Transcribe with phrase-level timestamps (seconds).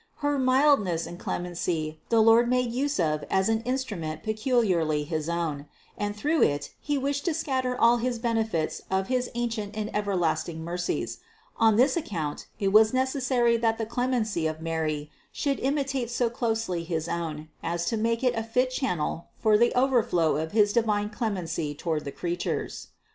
[0.25, 5.67] Her mildness and clemency the Lord made use of as/ an instrument peculiarly his own,
[5.95, 10.63] and through it He wished to scatter all his benefits of his ancient and everlasting
[10.63, 11.19] mercies;
[11.57, 16.83] on this account it was necessary that the clemency of Mary should imitate so closely
[16.83, 20.73] his own as to make it a fit channel for the over flow of his
[20.73, 22.87] divine clemency toward the creatures.